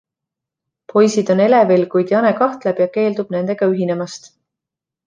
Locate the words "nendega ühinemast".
3.39-4.33